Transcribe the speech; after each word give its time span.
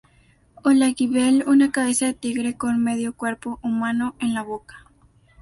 Olaguíbel: 0.63 1.43
Una 1.45 1.71
cabeza 1.71 2.07
de 2.07 2.15
tigre 2.15 2.57
con 2.57 2.83
medio 2.83 3.13
cuerpo 3.15 3.59
humano 3.61 4.15
en 4.19 4.33
la 4.33 4.41
boca. 4.41 4.87